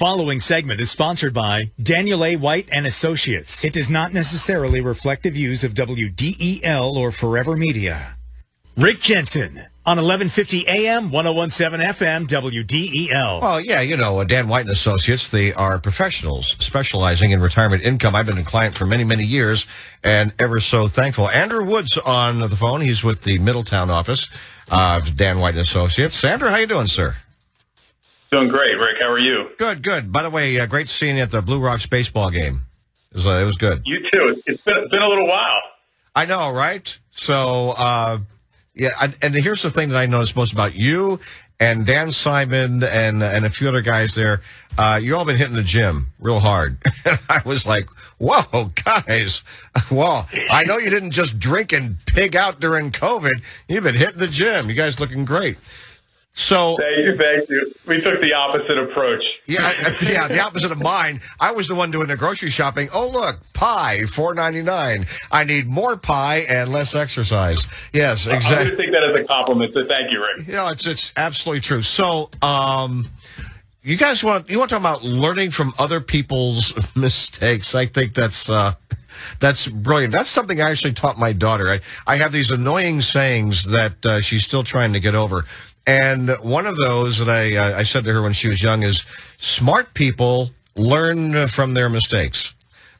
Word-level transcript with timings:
following 0.00 0.40
segment 0.40 0.80
is 0.80 0.90
sponsored 0.90 1.34
by 1.34 1.70
Daniel 1.82 2.24
A. 2.24 2.34
White 2.34 2.66
and 2.72 2.86
Associates. 2.86 3.62
It 3.62 3.74
does 3.74 3.90
not 3.90 4.14
necessarily 4.14 4.80
reflect 4.80 5.24
the 5.24 5.30
views 5.30 5.62
of 5.62 5.74
WDEL 5.74 6.94
or 6.94 7.12
Forever 7.12 7.54
Media. 7.54 8.16
Rick 8.78 9.00
Jensen 9.00 9.58
on 9.84 9.98
1150 9.98 10.66
AM, 10.68 11.10
1017 11.10 11.86
FM, 11.86 12.26
WDEL. 12.26 13.42
Well, 13.42 13.60
yeah, 13.60 13.82
you 13.82 13.98
know, 13.98 14.20
uh, 14.20 14.24
Dan 14.24 14.48
White 14.48 14.62
and 14.62 14.70
Associates, 14.70 15.28
they 15.28 15.52
are 15.52 15.78
professionals 15.78 16.56
specializing 16.58 17.32
in 17.32 17.42
retirement 17.42 17.82
income. 17.82 18.14
I've 18.14 18.24
been 18.24 18.38
a 18.38 18.42
client 18.42 18.78
for 18.78 18.86
many, 18.86 19.04
many 19.04 19.24
years 19.24 19.66
and 20.02 20.32
ever 20.38 20.60
so 20.60 20.88
thankful. 20.88 21.28
Andrew 21.28 21.62
Woods 21.62 21.98
on 21.98 22.38
the 22.38 22.48
phone. 22.48 22.80
He's 22.80 23.04
with 23.04 23.20
the 23.24 23.38
Middletown 23.38 23.90
office 23.90 24.28
of 24.70 25.14
Dan 25.14 25.40
White 25.40 25.56
and 25.56 25.60
Associates. 25.60 26.24
Andrew, 26.24 26.48
how 26.48 26.56
you 26.56 26.66
doing, 26.66 26.86
sir? 26.86 27.16
Doing 28.30 28.48
great, 28.48 28.78
Rick. 28.78 28.98
How 29.00 29.10
are 29.10 29.18
you? 29.18 29.50
Good, 29.58 29.82
good. 29.82 30.12
By 30.12 30.22
the 30.22 30.30
way, 30.30 30.58
uh, 30.60 30.66
great 30.66 30.88
seeing 30.88 31.16
you 31.16 31.22
at 31.22 31.32
the 31.32 31.42
Blue 31.42 31.58
Rocks 31.58 31.86
baseball 31.86 32.30
game. 32.30 32.62
It 33.10 33.16
was, 33.16 33.26
uh, 33.26 33.30
it 33.30 33.44
was 33.44 33.56
good. 33.56 33.82
You 33.84 34.00
too. 34.08 34.40
It's 34.46 34.62
been, 34.62 34.88
been 34.88 35.02
a 35.02 35.08
little 35.08 35.26
while. 35.26 35.60
I 36.14 36.26
know, 36.26 36.52
right? 36.52 36.96
So, 37.10 37.74
uh, 37.76 38.18
yeah, 38.74 38.90
and, 39.02 39.18
and 39.20 39.34
here's 39.34 39.62
the 39.62 39.70
thing 39.70 39.88
that 39.88 39.96
I 39.96 40.06
noticed 40.06 40.36
most 40.36 40.52
about 40.52 40.76
you 40.76 41.18
and 41.60 41.84
Dan 41.84 42.10
Simon 42.10 42.82
and 42.82 43.22
and 43.22 43.44
a 43.44 43.50
few 43.50 43.68
other 43.68 43.82
guys 43.82 44.14
there. 44.14 44.40
Uh, 44.78 44.98
you 45.00 45.16
all 45.16 45.24
been 45.24 45.36
hitting 45.36 45.54
the 45.54 45.62
gym 45.62 46.12
real 46.18 46.40
hard. 46.40 46.78
and 47.04 47.18
I 47.28 47.42
was 47.44 47.66
like, 47.66 47.88
whoa, 48.18 48.70
guys. 48.84 49.42
Well, 49.90 50.28
I 50.50 50.64
know 50.64 50.78
you 50.78 50.90
didn't 50.90 51.12
just 51.12 51.38
drink 51.38 51.72
and 51.72 51.96
pig 52.06 52.36
out 52.36 52.60
during 52.60 52.90
COVID. 52.90 53.42
You've 53.68 53.84
been 53.84 53.94
hitting 53.94 54.18
the 54.18 54.28
gym. 54.28 54.68
You 54.68 54.74
guys 54.74 54.98
looking 55.00 55.24
great. 55.24 55.58
So 56.40 56.76
thank 56.78 56.96
you, 56.96 57.16
thank 57.18 57.50
you. 57.50 57.72
We 57.86 58.00
took 58.00 58.20
the 58.22 58.32
opposite 58.32 58.78
approach. 58.78 59.42
Yeah, 59.46 59.72
yeah, 60.00 60.26
the 60.26 60.40
opposite 60.40 60.72
of 60.72 60.80
mine. 60.80 61.20
I 61.38 61.50
was 61.50 61.68
the 61.68 61.74
one 61.74 61.90
doing 61.90 62.08
the 62.08 62.16
grocery 62.16 62.48
shopping. 62.48 62.88
Oh, 62.94 63.08
look, 63.10 63.40
pie, 63.52 64.06
four 64.06 64.32
ninety 64.32 64.62
nine. 64.62 65.04
I 65.30 65.44
need 65.44 65.68
more 65.68 65.98
pie 65.98 66.46
and 66.48 66.72
less 66.72 66.94
exercise. 66.94 67.62
Yes, 67.92 68.26
exactly. 68.26 68.72
I 68.72 68.76
take 68.76 68.92
that 68.92 69.02
as 69.02 69.20
a 69.20 69.24
compliment. 69.24 69.74
So 69.74 69.84
thank 69.84 70.10
you, 70.10 70.22
Rick. 70.22 70.48
Yeah, 70.48 70.70
it's 70.72 70.86
it's 70.86 71.12
absolutely 71.14 71.60
true. 71.60 71.82
So, 71.82 72.30
um, 72.40 73.08
you 73.82 73.98
guys 73.98 74.24
want 74.24 74.48
you 74.48 74.58
want 74.58 74.70
to 74.70 74.76
talk 74.76 74.82
about 74.82 75.04
learning 75.04 75.50
from 75.50 75.74
other 75.78 76.00
people's 76.00 76.72
mistakes? 76.96 77.74
I 77.74 77.84
think 77.84 78.14
that's. 78.14 78.48
Uh, 78.48 78.74
that's 79.38 79.68
brilliant. 79.68 80.12
That's 80.12 80.30
something 80.30 80.62
I 80.62 80.70
actually 80.70 80.94
taught 80.94 81.18
my 81.18 81.34
daughter. 81.34 81.68
I, 81.68 81.80
I 82.06 82.16
have 82.16 82.32
these 82.32 82.50
annoying 82.50 83.02
sayings 83.02 83.64
that 83.64 84.06
uh, 84.06 84.22
she's 84.22 84.44
still 84.44 84.62
trying 84.62 84.94
to 84.94 85.00
get 85.00 85.14
over. 85.14 85.44
And 85.90 86.30
one 86.40 86.66
of 86.66 86.76
those 86.76 87.18
that 87.18 87.28
I, 87.28 87.56
uh, 87.56 87.78
I 87.78 87.82
said 87.82 88.04
to 88.04 88.12
her 88.12 88.22
when 88.22 88.32
she 88.32 88.48
was 88.48 88.62
young 88.62 88.84
is 88.84 89.04
smart 89.38 89.92
people 89.92 90.50
learn 90.76 91.48
from 91.48 91.74
their 91.74 91.88
mistakes. 91.88 92.54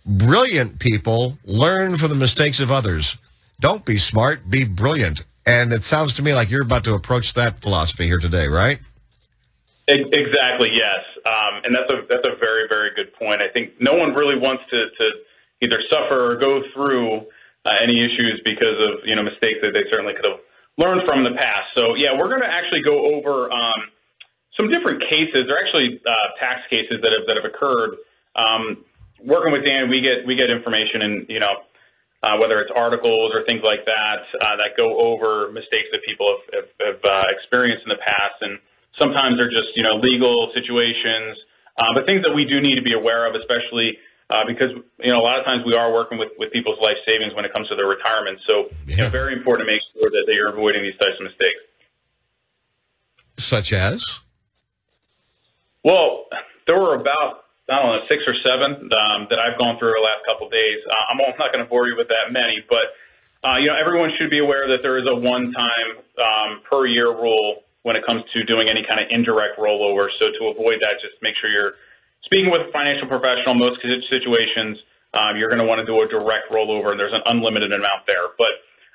Brilliant 0.05 0.81
people 0.81 1.39
learn 1.45 1.97
from 1.99 2.09
the 2.09 2.17
mistakes 2.17 2.59
of 2.59 2.73
others. 2.73 3.17
Don't 3.61 3.85
be 3.85 3.97
smart, 3.97 4.51
be 4.51 4.65
brilliant. 4.65 5.25
And 5.47 5.73
it 5.73 5.85
sounds 5.85 6.15
to 6.15 6.23
me 6.23 6.35
like 6.35 6.51
you're 6.51 6.65
about 6.65 6.83
to 6.85 6.95
approach 6.95 7.35
that 7.35 7.61
philosophy 7.61 8.07
here 8.07 8.19
today, 8.19 8.49
right? 8.49 8.81
Exactly, 9.87 10.75
yes. 10.75 11.05
Um, 11.25 11.63
and 11.65 11.75
that's 11.75 11.93
a, 11.93 12.03
that's 12.09 12.27
a 12.27 12.35
very, 12.35 12.67
very 12.67 12.91
good 12.95 13.13
point. 13.15 13.41
I 13.41 13.49
think 13.49 13.81
no 13.81 13.97
one 13.97 14.15
really 14.15 14.39
wants 14.39 14.65
to, 14.71 14.91
to 14.91 15.13
either 15.61 15.81
suffer 15.83 16.33
or 16.33 16.37
go 16.37 16.63
through 16.73 17.27
uh, 17.65 17.77
any 17.81 18.01
issues 18.01 18.41
because 18.45 18.81
of, 18.81 19.07
you 19.07 19.15
know, 19.15 19.23
mistakes 19.23 19.61
that 19.63 19.75
they 19.75 19.85
certainly 19.89 20.15
could 20.15 20.25
have 20.25 20.41
learned 20.81 21.03
from 21.05 21.23
the 21.23 21.33
past. 21.33 21.75
So 21.75 21.95
yeah, 21.95 22.17
we're 22.17 22.29
going 22.29 22.41
to 22.41 22.53
actually 22.53 22.81
go 22.83 23.15
over 23.15 23.53
um, 23.53 23.91
some 24.57 24.69
different 24.69 25.03
cases. 25.03 25.47
They're 25.47 25.59
actually 25.59 26.01
uh, 26.05 26.29
tax 26.39 26.67
cases 26.69 27.01
that 27.03 27.13
have 27.13 27.27
that 27.27 27.37
have 27.37 27.45
occurred. 27.45 27.97
Um, 28.35 28.85
working 29.23 29.53
with 29.53 29.65
Dan, 29.65 29.89
we 29.89 30.01
get 30.01 30.27
we 30.27 30.35
get 30.35 30.51
information 30.51 31.03
and 31.03 31.27
you 31.29 31.39
know 31.39 31.63
uh, 32.23 32.39
whether 32.39 32.61
it's 32.61 32.71
articles 32.71 33.35
or 33.35 33.43
things 33.43 33.63
like 33.63 33.85
that 33.87 34.25
uh, 34.41 34.57
that 34.57 34.77
go 34.77 34.99
over 34.99 35.53
mistakes 35.53 35.89
that 35.93 36.03
people 36.03 36.39
have, 36.53 36.65
have, 36.81 36.95
have 36.95 37.05
uh, 37.05 37.25
experienced 37.29 37.83
in 37.85 37.91
the 37.91 37.99
past, 37.99 38.35
and 38.41 38.59
sometimes 38.93 39.37
they're 39.37 39.51
just 39.51 39.77
you 39.77 39.83
know 39.83 39.97
legal 39.97 40.51
situations, 40.55 41.39
uh, 41.77 41.93
but 41.93 42.07
things 42.07 42.23
that 42.23 42.35
we 42.35 42.45
do 42.45 42.61
need 42.61 42.77
to 42.77 42.83
be 42.83 42.95
aware 42.95 43.29
of, 43.29 43.35
especially 43.35 43.99
uh, 44.31 44.45
because 44.45 44.71
you 44.71 45.11
know 45.11 45.21
a 45.21 45.25
lot 45.25 45.39
of 45.39 45.45
times 45.45 45.65
we 45.65 45.75
are 45.75 45.93
working 45.93 46.19
with, 46.19 46.31
with 46.39 46.53
people's 46.53 46.81
life 46.81 46.97
savings 47.07 47.35
when 47.35 47.45
it 47.45 47.53
comes 47.53 47.69
to 47.69 47.75
their 47.75 47.87
retirement. 47.87 48.39
So 48.47 48.71
yeah. 48.87 48.97
you 48.97 49.03
know, 49.03 49.09
very 49.09 49.33
important 49.33 49.69
to 49.69 49.75
make 49.75 49.83
sure 49.93 50.11
that 50.11 50.25
they 50.27 50.39
are 50.39 50.49
avoiding 50.49 50.83
these 50.83 50.97
types 50.97 51.17
of 51.19 51.25
mistakes. 51.25 51.59
Such 53.39 53.73
as? 53.73 54.05
Well, 55.83 56.27
there 56.67 56.81
were 56.81 56.95
about 56.95 57.45
I 57.69 57.83
don't 57.83 57.97
know 57.97 58.07
six 58.09 58.27
or 58.27 58.35
seven 58.35 58.91
um, 58.93 59.27
that 59.31 59.39
I've 59.39 59.59
gone 59.59 59.79
through 59.79 59.95
the 59.97 60.03
last 60.03 60.25
couple 60.25 60.47
of 60.47 60.53
days. 60.53 60.79
Uh, 60.89 60.95
I'm 61.09 61.19
not 61.19 61.53
going 61.53 61.65
to 61.65 61.69
bore 61.69 61.89
you 61.89 61.97
with 61.97 62.09
that 62.09 62.33
many, 62.33 62.65
but 62.69 62.95
uh, 63.43 63.57
you 63.61 63.67
know 63.67 63.77
everyone 63.77 64.11
should 64.13 64.31
be 64.31 64.39
aware 64.39 64.69
that 64.69 64.83
there 64.83 64.99
is 64.99 65.07
a 65.07 65.15
one-time 65.15 65.97
um, 66.23 66.61
per 66.71 66.87
year 66.87 67.11
rule 67.11 67.63
when 67.83 67.97
it 67.97 68.05
comes 68.05 68.25
to 68.33 68.45
doing 68.45 68.69
any 68.69 68.83
kind 68.83 69.01
of 69.01 69.09
indirect 69.11 69.59
rollover. 69.59 70.11
So 70.11 70.31
to 70.31 70.47
avoid 70.49 70.81
that, 70.83 71.01
just 71.01 71.15
make 71.23 71.37
sure 71.37 71.49
you're 71.51 71.75
speaking 72.23 72.51
with 72.51 72.63
a 72.63 72.73
financial 72.73 73.09
professional, 73.09 73.55
most 73.55 73.81
situations, 73.83 74.83
um, 75.15 75.37
you're 75.37 75.49
going 75.49 75.61
to 75.61 75.67
want 75.67 75.81
to 75.81 75.87
do 75.87 76.01
a 76.03 76.09
direct 76.09 76.51
rollover, 76.51 76.91
and 76.91 77.01
there's 77.01 77.13
an 77.13 77.23
unlimited 77.27 77.73
amount 77.73 78.07
there. 78.07 78.29
But 78.39 78.53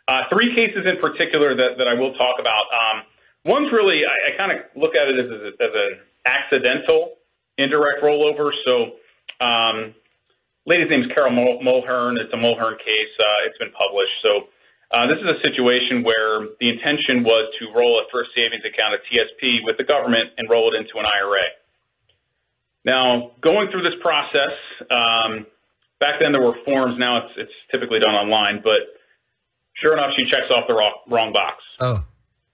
uh, 0.08 0.24
three 0.30 0.54
cases 0.54 0.86
in 0.86 0.98
particular 0.98 1.54
that, 1.56 1.78
that 1.78 1.88
I 1.88 1.94
will 1.94 2.14
talk 2.14 2.40
about. 2.40 2.66
Um, 2.74 3.04
one's 3.44 3.72
really, 3.72 4.06
I, 4.06 4.30
I 4.30 4.38
kind 4.38 4.52
of 4.52 4.60
look 4.76 4.96
at 4.96 5.08
it 5.10 5.20
as, 5.20 5.32
a, 5.32 5.54
as 5.60 5.92
an 5.92 6.00
accidental 6.26 7.16
indirect 7.58 8.02
rollover. 8.04 8.52
So 8.66 8.96
um, 9.42 9.96
lady's 10.66 10.90
name 10.90 11.04
is 11.04 11.08
Carol 11.08 11.32
Mulhern. 11.32 12.20
It's 12.20 12.34
a 12.34 12.38
Mulhern 12.38 12.78
case. 12.80 13.10
Uh, 13.20 13.46
it's 13.46 13.58
been 13.58 13.72
published. 13.72 14.22
So 14.22 14.50
uh, 14.92 15.08
this 15.08 15.20
is 15.20 15.26
a 15.26 15.40
situation 15.42 16.04
where 16.04 16.48
the 16.60 16.70
intention 16.70 17.24
was 17.24 17.54
to 17.60 17.72
roll 17.74 18.00
a 18.00 18.06
thrift 18.12 18.30
savings 18.36 18.64
account, 18.64 18.94
a 18.94 18.98
TSP, 18.98 19.64
with 19.64 19.78
the 19.78 19.84
government 19.84 20.32
and 20.38 20.50
roll 20.50 20.74
it 20.74 20.78
into 20.78 21.00
an 21.00 21.06
IRA. 21.16 21.44
Now, 22.86 23.32
going 23.42 23.70
through 23.70 23.82
this 23.82 23.96
process, 23.96 24.54
um, 24.92 25.48
back 26.00 26.20
then 26.20 26.32
there 26.32 26.42
were 26.42 26.56
forms. 26.64 26.98
Now 26.98 27.18
it's, 27.18 27.34
it's 27.36 27.54
typically 27.72 28.00
done 28.00 28.14
online, 28.14 28.62
but 28.64 28.96
sure 29.74 29.94
enough, 29.94 30.14
she 30.14 30.24
checks 30.24 30.52
off 30.52 30.68
the 30.68 30.76
wrong, 30.76 30.94
wrong 31.08 31.34
box. 31.34 31.64
Oh. 31.80 32.06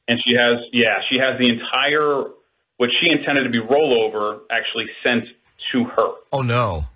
And 0.08 0.22
she 0.22 0.34
has, 0.36 0.64
yeah, 0.72 1.02
she 1.02 1.18
has 1.18 1.38
the 1.38 1.50
entire, 1.50 2.32
what 2.78 2.92
she 2.92 3.12
intended 3.12 3.44
to 3.44 3.50
be 3.50 3.60
rollover 3.60 4.42
actually 4.50 4.90
sent 5.04 5.28
to 5.72 5.84
her. 5.84 6.14
Oh, 6.32 6.42
no. 6.42 6.88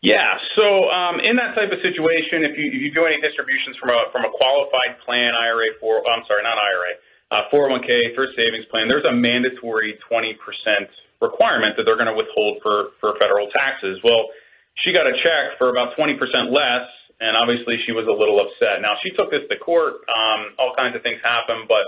Yeah. 0.00 0.38
So 0.54 0.90
um, 0.90 1.20
in 1.20 1.36
that 1.36 1.54
type 1.54 1.70
of 1.72 1.80
situation, 1.82 2.44
if 2.44 2.56
you, 2.56 2.66
if 2.66 2.74
you 2.74 2.90
do 2.92 3.04
any 3.04 3.20
distributions 3.20 3.76
from 3.76 3.90
a 3.90 4.04
from 4.12 4.24
a 4.24 4.30
qualified 4.30 4.98
plan, 5.00 5.34
IRA 5.34 5.66
for 5.80 6.08
I'm 6.08 6.24
sorry, 6.26 6.44
not 6.44 6.56
IRA, 6.56 6.92
uh, 7.32 7.48
401k, 7.52 8.14
thrift 8.14 8.36
savings 8.36 8.64
plan, 8.66 8.86
there's 8.86 9.04
a 9.04 9.12
mandatory 9.12 9.94
20 9.94 10.34
percent 10.34 10.88
requirement 11.20 11.76
that 11.76 11.86
they're 11.86 11.96
going 11.96 12.08
to 12.08 12.14
withhold 12.14 12.58
for, 12.62 12.90
for 13.00 13.18
federal 13.18 13.48
taxes. 13.48 14.00
Well, 14.02 14.28
she 14.74 14.92
got 14.92 15.06
a 15.06 15.12
check 15.12 15.58
for 15.58 15.70
about 15.70 15.96
20% 15.96 16.50
less, 16.50 16.88
and 17.20 17.36
obviously 17.36 17.76
she 17.76 17.92
was 17.92 18.06
a 18.06 18.12
little 18.12 18.40
upset. 18.40 18.80
Now, 18.80 18.96
she 19.02 19.10
took 19.10 19.30
this 19.30 19.48
to 19.48 19.56
court. 19.56 19.94
Um, 20.08 20.52
all 20.58 20.74
kinds 20.74 20.94
of 20.94 21.02
things 21.02 21.20
happen, 21.22 21.66
but 21.68 21.86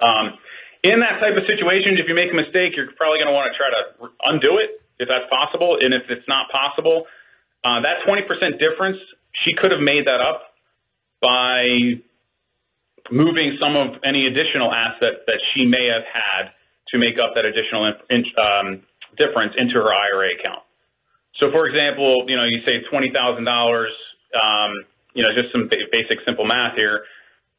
um, 0.00 0.38
in 0.82 1.00
that 1.00 1.20
type 1.20 1.36
of 1.36 1.46
situation, 1.46 1.96
if 1.96 2.08
you 2.08 2.14
make 2.14 2.32
a 2.32 2.36
mistake, 2.36 2.76
you're 2.76 2.90
probably 2.92 3.18
going 3.18 3.28
to 3.28 3.34
want 3.34 3.52
to 3.52 3.56
try 3.56 3.70
to 3.70 4.10
undo 4.24 4.58
it 4.58 4.82
if 4.98 5.08
that's 5.08 5.28
possible. 5.30 5.78
And 5.80 5.94
if 5.94 6.10
it's 6.10 6.26
not 6.26 6.50
possible, 6.50 7.06
uh, 7.62 7.80
that 7.80 8.02
20% 8.02 8.58
difference, 8.58 8.98
she 9.32 9.54
could 9.54 9.70
have 9.70 9.80
made 9.80 10.06
that 10.06 10.20
up 10.20 10.54
by 11.20 12.00
moving 13.10 13.58
some 13.58 13.76
of 13.76 13.98
any 14.02 14.26
additional 14.26 14.72
assets 14.72 15.20
that 15.26 15.40
she 15.40 15.66
may 15.66 15.86
have 15.86 16.04
had 16.04 16.52
to 16.88 16.98
make 16.98 17.18
up 17.18 17.34
that 17.34 17.44
additional 17.44 17.92
um, 18.38 18.82
difference 19.16 19.56
into 19.56 19.74
her 19.74 19.92
IRA 19.92 20.32
account. 20.32 20.60
So, 21.34 21.50
for 21.50 21.66
example, 21.66 22.24
you 22.28 22.36
know, 22.36 22.44
you 22.44 22.62
say 22.62 22.82
twenty 22.82 23.10
thousand 23.10 23.48
um, 23.48 23.54
dollars. 23.54 23.92
You 25.14 25.22
know, 25.22 25.32
just 25.34 25.52
some 25.52 25.68
basic, 25.68 26.20
simple 26.22 26.44
math 26.44 26.74
here, 26.74 27.04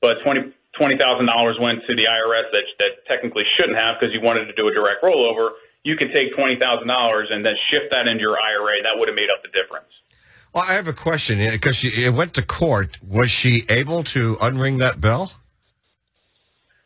but 0.02 0.22
twenty 0.22 0.54
twenty 0.74 0.98
thousand 0.98 1.28
dollars 1.28 1.60
went 1.60 1.86
to 1.86 1.96
the 1.96 2.06
IRS 2.06 2.52
that 2.52 2.64
that 2.80 3.06
technically 3.08 3.44
shouldn't 3.44 3.78
have 3.78 4.00
because 4.00 4.14
you 4.14 4.22
wanted 4.22 4.46
to 4.46 4.54
do 4.54 4.68
a 4.68 4.74
direct 4.74 5.04
rollover. 5.04 5.52
You 5.84 5.96
could 5.96 6.12
take 6.12 6.36
twenty 6.36 6.56
thousand 6.56 6.88
dollars 6.88 7.32
and 7.32 7.46
then 7.46 7.56
shift 7.56 7.92
that 7.92 8.08
into 8.08 8.22
your 8.22 8.38
IRA. 8.42 8.84
That 8.84 8.98
would 8.98 9.08
have 9.08 9.16
made 9.16 9.30
up 9.30 9.44
the 9.44 9.50
difference. 9.50 9.88
Well, 10.54 10.66
I 10.68 10.74
have 10.74 10.88
a 10.88 10.94
question 10.94 11.40
because 11.50 11.84
it 11.84 12.14
went 12.14 12.36
to 12.36 12.44
court. 12.44 13.00
Was 13.08 13.32
she 13.32 13.66
able 13.70 14.04
to 14.06 14.36
unring 14.36 14.80
that 14.80 15.02
bell? 15.02 15.34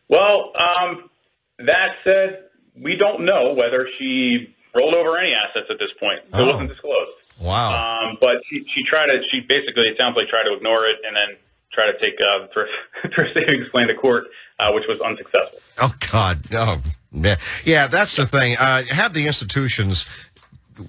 Well, 0.07 0.53
um, 0.55 1.09
that 1.59 1.95
said, 2.03 2.45
we 2.79 2.95
don't 2.95 3.21
know 3.21 3.53
whether 3.53 3.87
she 3.87 4.55
rolled 4.75 4.93
over 4.93 5.17
any 5.17 5.33
assets 5.33 5.67
at 5.69 5.79
this 5.79 5.91
point. 5.93 6.21
So 6.33 6.39
oh. 6.39 6.43
It 6.43 6.51
wasn't 6.51 6.69
disclosed. 6.69 7.11
Wow. 7.39 8.07
Um, 8.09 8.17
but 8.19 8.41
she, 8.45 8.65
she 8.67 8.83
tried 8.83 9.07
to, 9.07 9.23
she 9.23 9.41
basically, 9.41 9.87
it 9.87 9.97
sounds 9.97 10.15
like 10.15 10.27
tried 10.27 10.45
to 10.45 10.55
ignore 10.55 10.85
it 10.85 10.99
and 11.05 11.15
then 11.15 11.29
try 11.71 11.91
to 11.91 11.97
take 11.99 12.19
uh, 12.21 12.47
thrift, 12.53 12.73
thrift 13.13 13.33
savings 13.33 13.69
plan 13.69 13.87
to 13.87 13.95
court, 13.95 14.27
uh, 14.59 14.71
which 14.71 14.87
was 14.87 14.99
unsuccessful. 15.01 15.59
Oh, 15.79 15.93
God. 16.11 16.49
No. 16.51 16.79
Yeah, 17.11 17.37
yeah, 17.63 17.87
that's 17.87 18.15
the 18.15 18.27
thing. 18.27 18.57
Uh, 18.57 18.83
have 18.89 19.13
the 19.13 19.27
institutions 19.27 20.05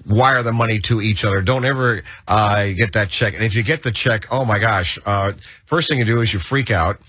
wire 0.05 0.43
the 0.43 0.51
money 0.51 0.79
to 0.79 1.01
each 1.01 1.23
other. 1.23 1.41
Don't 1.41 1.65
ever 1.65 2.03
uh, 2.27 2.67
get 2.67 2.93
that 2.93 3.09
check. 3.09 3.33
And 3.33 3.43
if 3.43 3.55
you 3.55 3.63
get 3.63 3.83
the 3.83 3.91
check, 3.91 4.27
oh 4.31 4.45
my 4.45 4.59
gosh, 4.59 4.99
uh, 5.05 5.33
first 5.65 5.89
thing 5.89 5.99
you 5.99 6.05
do 6.05 6.21
is 6.21 6.33
you 6.33 6.39
freak 6.39 6.71
out. 6.71 6.99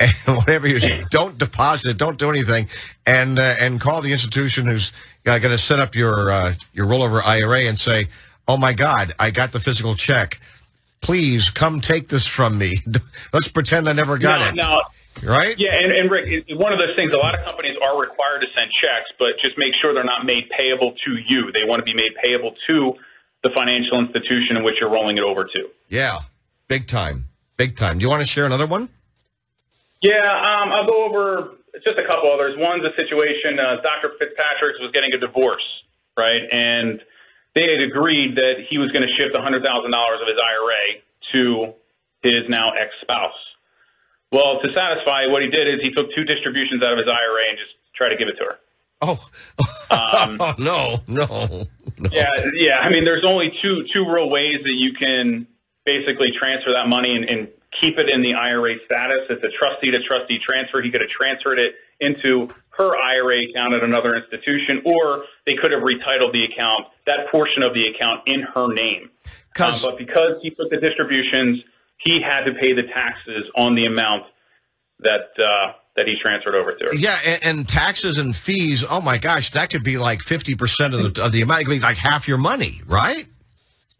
And 0.00 0.12
whatever 0.26 0.66
you 0.66 0.80
do, 0.80 1.04
don't 1.10 1.38
deposit 1.38 1.90
it, 1.90 1.96
don't 1.98 2.18
do 2.18 2.28
anything, 2.28 2.68
and 3.06 3.38
uh, 3.38 3.54
and 3.60 3.80
call 3.80 4.02
the 4.02 4.12
institution 4.12 4.66
who's 4.66 4.92
going 5.24 5.42
to 5.42 5.58
set 5.58 5.80
up 5.80 5.94
your 5.94 6.30
uh, 6.30 6.54
your 6.72 6.86
rollover 6.86 7.22
IRA 7.24 7.62
and 7.62 7.78
say, 7.78 8.08
"Oh 8.48 8.56
my 8.56 8.72
God, 8.72 9.12
I 9.18 9.30
got 9.30 9.52
the 9.52 9.60
physical 9.60 9.94
check. 9.94 10.40
Please 11.00 11.48
come 11.50 11.80
take 11.80 12.08
this 12.08 12.26
from 12.26 12.58
me. 12.58 12.82
Let's 13.32 13.48
pretend 13.48 13.88
I 13.88 13.92
never 13.92 14.18
got 14.18 14.40
no, 14.40 14.48
it." 14.48 14.54
No, 15.22 15.28
right? 15.30 15.58
Yeah, 15.58 15.74
and, 15.74 15.92
and 15.92 16.10
Rick, 16.10 16.50
one 16.50 16.72
of 16.72 16.78
those 16.78 16.96
things, 16.96 17.12
a 17.12 17.16
lot 17.16 17.38
of 17.38 17.44
companies 17.44 17.76
are 17.82 18.00
required 18.00 18.42
to 18.42 18.48
send 18.52 18.72
checks, 18.72 19.12
but 19.18 19.38
just 19.38 19.56
make 19.58 19.74
sure 19.74 19.94
they're 19.94 20.04
not 20.04 20.26
made 20.26 20.50
payable 20.50 20.92
to 21.04 21.16
you. 21.16 21.52
They 21.52 21.64
want 21.64 21.80
to 21.80 21.84
be 21.84 21.94
made 21.94 22.16
payable 22.16 22.56
to 22.66 22.96
the 23.42 23.50
financial 23.50 23.98
institution 24.00 24.56
in 24.56 24.64
which 24.64 24.80
you're 24.80 24.90
rolling 24.90 25.18
it 25.18 25.24
over 25.24 25.44
to. 25.44 25.70
Yeah, 25.88 26.20
big 26.66 26.88
time. 26.88 27.26
Big 27.56 27.76
time. 27.76 27.98
Do 27.98 28.02
you 28.02 28.10
want 28.10 28.22
to 28.22 28.26
share 28.26 28.46
another 28.46 28.66
one? 28.66 28.88
Yeah, 30.04 30.60
um, 30.60 30.70
I'll 30.70 30.84
go 30.84 31.06
over 31.06 31.52
just 31.82 31.98
a 31.98 32.04
couple 32.04 32.30
others. 32.30 32.58
One's 32.58 32.84
a 32.84 32.94
situation, 32.94 33.58
uh, 33.58 33.76
Dr. 33.76 34.10
Fitzpatrick's 34.18 34.78
was 34.78 34.90
getting 34.90 35.14
a 35.14 35.16
divorce, 35.16 35.82
right? 36.14 36.46
And 36.52 37.02
they 37.54 37.70
had 37.70 37.80
agreed 37.80 38.36
that 38.36 38.60
he 38.60 38.76
was 38.76 38.92
going 38.92 39.06
to 39.06 39.10
shift 39.10 39.34
$100,000 39.34 39.64
of 39.64 40.28
his 40.28 40.38
IRA 40.38 41.00
to 41.32 41.74
his 42.20 42.50
now 42.50 42.72
ex-spouse. 42.72 43.54
Well, 44.30 44.60
to 44.60 44.70
satisfy, 44.74 45.26
what 45.28 45.42
he 45.42 45.48
did 45.48 45.68
is 45.68 45.80
he 45.80 45.90
took 45.90 46.12
two 46.12 46.24
distributions 46.24 46.82
out 46.82 46.92
of 46.92 46.98
his 46.98 47.08
IRA 47.08 47.48
and 47.48 47.56
just 47.58 47.70
tried 47.94 48.10
to 48.10 48.16
give 48.16 48.28
it 48.28 48.36
to 48.36 48.44
her. 48.44 48.58
Oh, 49.00 49.12
um, 49.90 50.36
oh 50.40 50.54
no, 50.58 51.02
no, 51.08 51.66
no. 51.98 52.10
Yeah, 52.12 52.28
yeah. 52.52 52.78
I 52.80 52.90
mean, 52.90 53.06
there's 53.06 53.24
only 53.24 53.50
two 53.50 53.84
two 53.84 54.10
real 54.10 54.28
ways 54.28 54.62
that 54.64 54.74
you 54.74 54.92
can 54.92 55.46
basically 55.84 56.30
transfer 56.30 56.72
that 56.72 56.88
money 56.88 57.16
and, 57.16 57.24
and 57.28 57.48
keep 57.80 57.98
it 57.98 58.08
in 58.08 58.22
the 58.22 58.34
IRA 58.34 58.76
status. 58.84 59.26
It's 59.30 59.44
a 59.44 59.50
trustee 59.50 59.90
to 59.90 60.00
trustee 60.00 60.38
transfer. 60.38 60.80
He 60.80 60.90
could 60.90 61.00
have 61.00 61.10
transferred 61.10 61.58
it 61.58 61.76
into 62.00 62.48
her 62.70 62.96
IRA 62.96 63.44
account 63.44 63.74
at 63.74 63.84
another 63.84 64.16
institution, 64.16 64.82
or 64.84 65.24
they 65.46 65.54
could 65.54 65.70
have 65.72 65.82
retitled 65.82 66.32
the 66.32 66.44
account, 66.44 66.86
that 67.06 67.28
portion 67.28 67.62
of 67.62 67.74
the 67.74 67.86
account 67.86 68.22
in 68.26 68.42
her 68.42 68.72
name. 68.72 69.10
Um, 69.58 69.74
but 69.82 69.98
because 69.98 70.42
he 70.42 70.50
took 70.50 70.70
the 70.70 70.78
distributions, 70.78 71.62
he 71.98 72.20
had 72.20 72.44
to 72.44 72.54
pay 72.54 72.72
the 72.72 72.82
taxes 72.82 73.48
on 73.56 73.76
the 73.76 73.86
amount 73.86 74.24
that 75.00 75.30
uh, 75.38 75.74
that 75.94 76.08
he 76.08 76.16
transferred 76.16 76.56
over 76.56 76.74
to 76.74 76.86
her. 76.86 76.94
Yeah, 76.94 77.16
and, 77.24 77.44
and, 77.44 77.68
taxes 77.68 78.18
and 78.18 78.34
fees. 78.34 78.84
Oh 78.88 79.00
my 79.00 79.16
gosh, 79.16 79.52
that 79.52 79.70
could 79.70 79.84
be 79.84 79.96
like 79.96 80.22
fifty 80.22 80.56
percent 80.56 80.92
of 80.94 81.14
the 81.14 81.24
of 81.24 81.30
the 81.30 81.42
amount. 81.42 81.60
It 81.60 81.64
could 81.64 81.70
be 81.70 81.80
like 81.80 81.96
half 81.96 82.26
your 82.26 82.38
money, 82.38 82.82
right? 82.86 83.28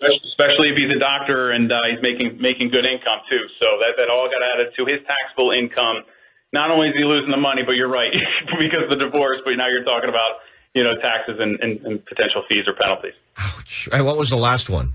Especially 0.04 0.70
if 0.70 0.76
he's 0.76 0.90
a 0.90 0.98
doctor 0.98 1.50
and 1.50 1.70
uh, 1.72 1.82
he's 1.84 2.00
making 2.02 2.40
making 2.40 2.68
good 2.68 2.84
income 2.84 3.20
too. 3.28 3.48
So 3.60 3.78
that 3.80 3.96
that 3.96 4.08
all 4.10 4.28
got 4.28 4.42
added 4.42 4.74
to 4.76 4.84
his 4.84 5.02
taxable 5.02 5.50
income. 5.50 6.04
Not 6.52 6.70
only 6.70 6.88
is 6.88 6.94
he 6.94 7.04
losing 7.04 7.30
the 7.30 7.36
money, 7.36 7.62
but 7.62 7.76
you're 7.76 7.88
right 7.88 8.12
because 8.58 8.84
of 8.84 8.90
the 8.90 8.96
divorce. 8.96 9.40
But 9.44 9.56
now 9.56 9.66
you're 9.66 9.84
talking 9.84 10.08
about 10.08 10.38
you 10.74 10.84
know 10.84 10.94
taxes 10.96 11.40
and, 11.40 11.60
and, 11.60 11.80
and 11.80 12.04
potential 12.04 12.42
fees 12.48 12.68
or 12.68 12.74
penalties. 12.74 13.14
Ouch! 13.38 13.88
And 13.92 14.04
what 14.04 14.16
was 14.16 14.30
the 14.30 14.36
last 14.36 14.70
one? 14.70 14.94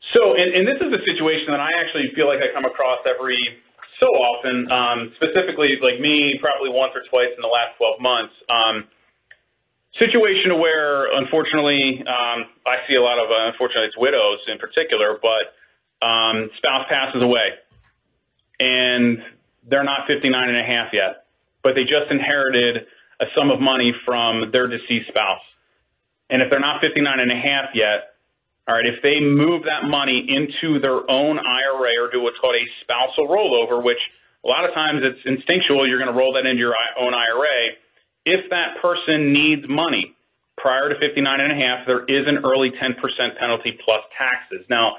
So, 0.00 0.36
and, 0.36 0.52
and 0.54 0.68
this 0.68 0.80
is 0.80 0.92
a 0.92 1.02
situation 1.02 1.50
that 1.50 1.60
I 1.60 1.70
actually 1.80 2.08
feel 2.14 2.26
like 2.26 2.40
I 2.42 2.48
come 2.48 2.64
across 2.64 2.98
every 3.06 3.62
so 3.98 4.06
often. 4.08 4.70
Um, 4.70 5.12
specifically, 5.16 5.78
like 5.80 6.00
me, 6.00 6.38
probably 6.38 6.70
once 6.70 6.92
or 6.94 7.02
twice 7.04 7.30
in 7.34 7.40
the 7.40 7.48
last 7.48 7.76
12 7.78 8.00
months. 8.00 8.34
Um, 8.48 8.86
situation 9.96 10.58
where, 10.58 11.06
unfortunately, 11.16 12.00
um, 12.00 12.46
I 12.66 12.80
see 12.86 12.96
a 12.96 13.02
lot 13.02 13.18
of, 13.18 13.30
uh, 13.30 13.46
unfortunately, 13.46 13.88
it's 13.88 13.96
widows 13.96 14.40
in 14.48 14.58
particular, 14.58 15.18
but 15.20 15.54
um, 16.02 16.50
spouse 16.56 16.86
passes 16.88 17.22
away, 17.22 17.54
and 18.58 19.24
they're 19.66 19.84
not 19.84 20.06
59 20.06 20.48
and 20.48 20.56
a 20.56 20.62
half 20.62 20.92
yet, 20.92 21.26
but 21.62 21.74
they 21.74 21.84
just 21.84 22.10
inherited 22.10 22.86
a 23.20 23.26
sum 23.34 23.50
of 23.50 23.60
money 23.60 23.92
from 23.92 24.50
their 24.50 24.66
deceased 24.66 25.08
spouse. 25.08 25.40
And 26.28 26.42
if 26.42 26.50
they're 26.50 26.60
not 26.60 26.80
59 26.80 27.20
and 27.20 27.30
a 27.30 27.36
half 27.36 27.74
yet, 27.74 28.14
all 28.66 28.74
right, 28.74 28.86
if 28.86 29.02
they 29.02 29.20
move 29.20 29.64
that 29.64 29.84
money 29.84 30.18
into 30.18 30.78
their 30.78 31.08
own 31.10 31.38
IRA 31.38 31.92
or 32.00 32.10
do 32.10 32.22
what's 32.22 32.38
called 32.38 32.54
a 32.54 32.66
spousal 32.80 33.28
rollover, 33.28 33.82
which 33.82 34.10
a 34.42 34.48
lot 34.48 34.64
of 34.64 34.72
times 34.72 35.02
it's 35.02 35.20
instinctual, 35.24 35.86
you're 35.86 35.98
going 35.98 36.10
to 36.10 36.18
roll 36.18 36.32
that 36.32 36.46
into 36.46 36.60
your 36.60 36.74
own 36.98 37.14
IRA 37.14 37.76
if 38.24 38.50
that 38.50 38.80
person 38.80 39.32
needs 39.32 39.68
money 39.68 40.14
prior 40.56 40.88
to 40.88 40.94
59 40.94 41.40
and 41.40 41.52
a 41.52 41.54
half, 41.54 41.86
there 41.86 42.04
is 42.04 42.26
an 42.26 42.38
early 42.38 42.70
10% 42.70 43.36
penalty 43.36 43.72
plus 43.72 44.02
taxes. 44.16 44.64
Now, 44.68 44.96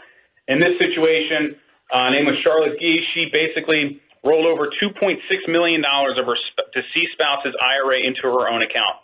in 0.47 0.59
this 0.59 0.77
situation, 0.77 1.55
uh, 1.91 2.09
name 2.09 2.25
was 2.25 2.37
Charlotte 2.37 2.79
Gee. 2.79 3.01
She 3.01 3.29
basically 3.29 4.01
rolled 4.23 4.45
over 4.45 4.67
$2.6 4.67 5.47
million 5.47 5.83
of 5.85 6.25
her 6.25 6.35
deceased 6.73 7.13
spouse's 7.13 7.55
IRA 7.61 7.99
into 7.99 8.23
her 8.23 8.49
own 8.49 8.61
account, 8.61 8.97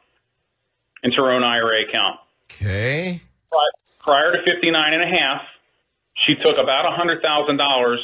into 1.03 1.23
her 1.23 1.31
own 1.31 1.43
IRA 1.43 1.81
account. 1.81 2.19
Okay. 2.51 3.21
Prior 4.03 4.31
to 4.31 4.41
59 4.41 4.93
and 4.93 5.03
a 5.03 5.07
half, 5.07 5.43
she 6.13 6.35
took 6.35 6.57
about 6.57 6.91
$100,000, 6.91 7.99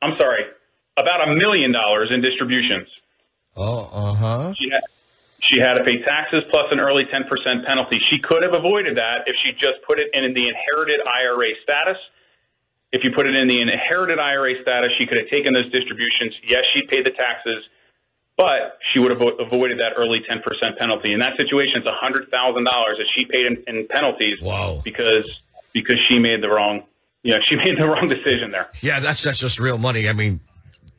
I'm 0.00 0.16
sorry, 0.16 0.44
about 0.96 1.28
a 1.28 1.34
million 1.34 1.72
dollars 1.72 2.10
in 2.10 2.20
distributions. 2.20 2.88
Oh, 3.56 3.90
uh-huh. 3.92 4.54
She 4.54 4.70
had, 4.70 4.82
she 5.40 5.58
had 5.58 5.74
to 5.74 5.84
pay 5.84 6.02
taxes 6.02 6.44
plus 6.50 6.72
an 6.72 6.80
early 6.80 7.04
10% 7.04 7.64
penalty. 7.64 7.98
She 7.98 8.18
could 8.18 8.42
have 8.42 8.54
avoided 8.54 8.96
that 8.96 9.28
if 9.28 9.36
she 9.36 9.52
just 9.52 9.82
put 9.82 9.98
it 9.98 10.12
in 10.12 10.34
the 10.34 10.48
inherited 10.48 11.00
IRA 11.06 11.54
status. 11.62 11.98
If 12.90 13.04
you 13.04 13.12
put 13.12 13.26
it 13.26 13.34
in 13.34 13.46
the 13.46 13.60
inherited 13.60 14.18
IRA 14.18 14.60
status, 14.62 14.92
she 14.92 15.06
could 15.06 15.18
have 15.18 15.28
taken 15.28 15.52
those 15.52 15.70
distributions. 15.70 16.40
Yes, 16.42 16.64
she 16.64 16.86
paid 16.86 17.04
the 17.04 17.10
taxes, 17.10 17.68
but 18.36 18.78
she 18.80 18.98
would 18.98 19.10
have 19.10 19.20
avoided 19.38 19.78
that 19.78 19.92
early 19.96 20.20
10% 20.20 20.76
penalty. 20.78 21.12
In 21.12 21.20
that 21.20 21.36
situation, 21.36 21.82
it's 21.84 21.88
$100,000 21.88 22.64
that 22.98 23.06
she 23.06 23.26
paid 23.26 23.46
in, 23.46 23.76
in 23.76 23.86
penalties 23.86 24.40
wow. 24.40 24.80
because 24.82 25.42
because 25.72 25.98
she 25.98 26.18
made 26.18 26.40
the 26.40 26.48
wrong 26.48 26.82
you 27.22 27.32
know, 27.32 27.40
she 27.40 27.56
made 27.64 27.78
the 27.78 27.86
wrong 27.86 28.08
decision 28.08 28.50
there. 28.50 28.70
Yeah, 28.80 29.00
that's 29.00 29.22
that's 29.22 29.38
just 29.38 29.58
real 29.58 29.78
money. 29.78 30.08
I 30.08 30.12
mean, 30.12 30.40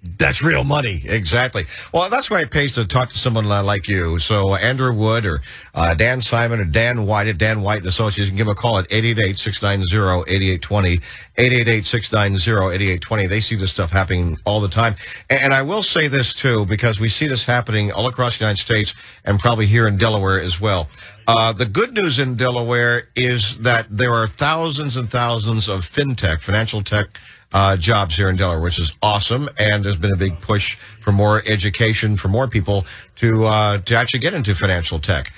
that's 0.02 0.42
real 0.42 0.64
money. 0.64 1.04
Exactly. 1.06 1.66
Well, 1.94 2.10
that's 2.10 2.30
why 2.30 2.40
it 2.42 2.52
pays 2.52 2.76
to 2.76 2.86
talk 2.86 3.10
to 3.10 3.18
someone 3.18 3.44
like 3.46 3.90
you. 3.90 4.20
So 4.20 4.54
uh, 4.54 4.58
Andrew 4.58 4.94
Wood 4.94 5.26
or 5.26 5.42
uh, 5.76 5.94
Dan 5.94 6.22
Simon 6.22 6.62
or 6.62 6.66
Dan 6.66 7.06
White 7.06 7.28
at 7.28 7.38
Dan 7.38 7.62
White 7.62 7.80
and 7.80 7.88
Associates, 7.88 8.28
you 8.28 8.28
can 8.28 8.38
give 8.38 8.48
them 8.48 8.54
a 8.54 8.56
call 8.56 8.78
at 8.78 8.88
888-690-8820, 8.90 11.02
888-690-8820. 11.38 13.30
They 13.30 13.42
see 13.42 13.56
this 13.56 13.72
stuff 13.72 13.92
happening 13.92 14.38
all 14.46 14.62
the 14.62 14.70
time. 14.70 14.96
And, 15.30 15.42
and 15.42 15.54
I 15.54 15.64
will 15.64 15.84
say 15.84 16.08
this 16.08 16.34
too, 16.34 16.66
because 16.66 17.02
we 17.02 17.10
see 17.10 17.28
this 17.28 17.44
happening 17.44 17.92
all 17.92 18.08
across 18.08 18.38
the 18.38 18.46
United 18.46 18.62
States 18.62 18.96
and 19.26 19.38
probably 19.38 19.66
here 19.66 19.86
in 19.86 19.98
Delaware 19.98 20.42
as 20.42 20.62
well. 20.62 20.88
Uh, 21.28 21.52
the 21.52 21.66
good 21.66 21.94
news 21.94 22.20
in 22.20 22.36
Delaware 22.36 23.10
is 23.16 23.58
that 23.60 23.86
there 23.90 24.14
are 24.14 24.28
thousands 24.28 24.96
and 24.98 25.12
thousands 25.12 25.68
of 25.68 25.82
fintech, 25.82 26.40
financial 26.40 26.82
tech 26.82 27.20
uh, 27.52 27.78
jobs 27.78 28.16
here 28.16 28.30
in 28.30 28.36
Delaware, 28.36 28.60
which 28.60 28.80
is 28.80 28.94
awesome. 29.02 29.50
And 29.58 29.84
there's 29.84 29.98
been 29.98 30.14
a 30.14 30.18
big 30.18 30.40
push 30.40 30.76
for 31.00 31.12
more 31.12 31.42
education 31.46 32.18
for 32.18 32.28
more 32.28 32.48
people 32.48 32.86
to 33.18 33.46
uh, 33.46 33.78
to 33.80 33.96
actually 33.96 34.20
get 34.20 34.34
into 34.34 34.56
financial 34.56 35.00
tech. 35.00 35.32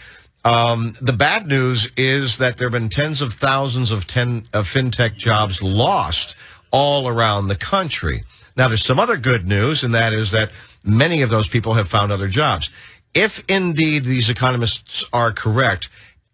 Um, 0.43 0.93
the 0.99 1.13
bad 1.13 1.47
news 1.47 1.91
is 1.95 2.39
that 2.39 2.57
there 2.57 2.67
have 2.67 2.73
been 2.73 2.89
tens 2.89 3.21
of 3.21 3.33
thousands 3.33 3.91
of, 3.91 4.07
ten, 4.07 4.47
of 4.53 4.67
fintech 4.67 5.15
jobs 5.15 5.61
lost 5.61 6.35
all 6.71 7.07
around 7.07 7.47
the 7.47 7.55
country. 7.55 8.23
Now, 8.57 8.67
there's 8.67 8.83
some 8.83 8.99
other 8.99 9.17
good 9.17 9.47
news, 9.47 9.83
and 9.83 9.93
that 9.93 10.13
is 10.13 10.31
that 10.31 10.51
many 10.83 11.21
of 11.21 11.29
those 11.29 11.47
people 11.47 11.75
have 11.75 11.87
found 11.87 12.11
other 12.11 12.27
jobs. 12.27 12.71
If 13.13 13.43
indeed 13.47 14.03
these 14.03 14.29
economists 14.29 15.03
are 15.13 15.31
correct, 15.31 15.89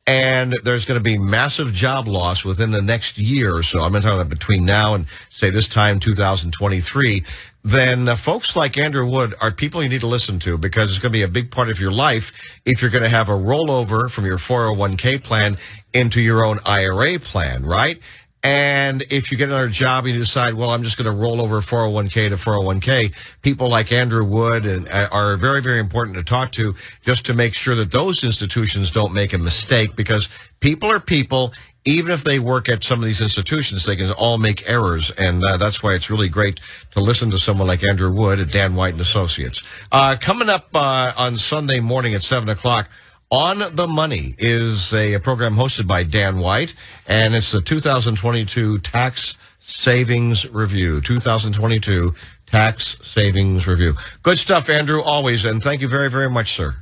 and 0.07 0.57
there's 0.63 0.85
going 0.85 0.97
to 0.97 1.03
be 1.03 1.17
massive 1.17 1.73
job 1.73 2.07
loss 2.07 2.45
within 2.45 2.71
the 2.71 2.81
next 2.81 3.17
year 3.17 3.53
or 3.53 3.61
so. 3.61 3.81
I'm 3.81 3.91
talking 3.91 4.09
about 4.13 4.29
between 4.29 4.65
now 4.65 4.93
and 4.93 5.05
say 5.29 5.49
this 5.49 5.67
time 5.67 5.99
2023. 5.99 7.23
Then 7.63 8.07
uh, 8.07 8.15
folks 8.15 8.55
like 8.55 8.77
Andrew 8.77 9.05
Wood 9.05 9.35
are 9.41 9.51
people 9.51 9.83
you 9.83 9.89
need 9.89 9.99
to 9.99 10.07
listen 10.07 10.39
to 10.39 10.57
because 10.57 10.89
it's 10.89 10.99
going 10.99 11.11
to 11.11 11.17
be 11.17 11.23
a 11.23 11.27
big 11.27 11.51
part 11.51 11.69
of 11.69 11.81
your 11.81 11.91
life 11.91 12.31
if 12.65 12.81
you're 12.81 12.89
going 12.89 13.03
to 13.03 13.09
have 13.09 13.27
a 13.27 13.33
rollover 13.33 14.09
from 14.09 14.25
your 14.25 14.37
401k 14.37 15.21
plan 15.21 15.57
into 15.93 16.21
your 16.21 16.45
own 16.45 16.59
IRA 16.65 17.19
plan, 17.19 17.65
right? 17.65 17.99
And 18.43 19.03
if 19.09 19.31
you 19.31 19.37
get 19.37 19.49
another 19.49 19.67
job 19.67 20.05
and 20.05 20.13
you 20.13 20.19
decide, 20.19 20.53
well, 20.53 20.69
I'm 20.69 20.83
just 20.83 20.97
going 20.97 21.05
to 21.05 21.11
roll 21.11 21.41
over 21.41 21.59
401k 21.59 22.29
to 22.29 22.37
401k, 22.37 23.13
people 23.41 23.67
like 23.67 23.91
Andrew 23.91 24.23
Wood 24.23 24.65
and 24.65 24.87
uh, 24.89 25.09
are 25.11 25.35
very, 25.37 25.61
very 25.61 25.79
important 25.79 26.17
to 26.17 26.23
talk 26.23 26.51
to 26.53 26.75
just 27.01 27.25
to 27.25 27.33
make 27.33 27.53
sure 27.53 27.75
that 27.75 27.91
those 27.91 28.23
institutions 28.23 28.91
don't 28.91 29.13
make 29.13 29.33
a 29.33 29.37
mistake 29.37 29.95
because 29.95 30.29
people 30.59 30.89
are 30.89 30.99
people. 30.99 31.53
Even 31.83 32.11
if 32.11 32.25
they 32.25 32.37
work 32.37 32.67
at 32.67 32.83
some 32.83 32.99
of 32.99 33.05
these 33.05 33.21
institutions, 33.21 33.85
they 33.85 33.95
can 33.95 34.11
all 34.11 34.37
make 34.37 34.69
errors, 34.69 35.09
and 35.11 35.41
uh, 35.41 35.55
that's 35.55 35.81
why 35.81 35.93
it's 35.93 36.09
really 36.09 36.27
great 36.27 36.59
to 36.91 36.99
listen 36.99 37.31
to 37.31 37.37
someone 37.37 37.65
like 37.65 37.81
Andrew 37.89 38.11
Wood 38.11 38.41
at 38.41 38.51
Dan 38.51 38.75
White 38.75 38.91
and 38.91 38.99
Associates. 38.99 39.63
Uh, 39.89 40.17
coming 40.19 40.49
up 40.49 40.67
uh, 40.73 41.13
on 41.15 41.37
Sunday 41.37 41.79
morning 41.79 42.13
at 42.13 42.23
seven 42.23 42.49
o'clock. 42.49 42.89
On 43.29 43.75
the 43.75 43.87
Money 43.89 44.35
is 44.37 44.93
a, 44.93 45.19
program 45.19 45.55
hosted 45.55 45.85
by 45.85 46.03
Dan 46.03 46.39
White, 46.39 46.73
and 47.07 47.35
it's 47.35 47.51
the 47.51 47.61
2022 47.61 48.79
Tax 48.79 49.37
Savings 49.59 50.49
Review. 50.49 51.01
2022 51.01 52.15
Tax 52.45 52.95
Savings 53.05 53.67
Review. 53.67 53.95
Good 54.23 54.39
stuff, 54.39 54.69
Andrew, 54.69 55.01
always, 55.01 55.43
and 55.43 55.61
thank 55.61 55.81
you 55.81 55.89
very, 55.89 56.09
very 56.09 56.29
much, 56.29 56.55
sir. 56.55 56.77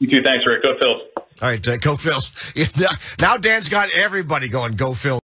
You 0.00 0.08
too. 0.08 0.20
Thanks, 0.20 0.44
Rick. 0.44 0.64
Go 0.64 0.76
Phil. 0.78 1.00
All 1.16 1.24
right, 1.40 1.68
uh, 1.68 1.76
go 1.76 1.96
Phil. 1.96 2.20
now 3.20 3.36
Dan's 3.36 3.68
got 3.68 3.88
everybody 3.92 4.48
going, 4.48 4.74
go 4.74 4.90
Phils. 4.90 5.20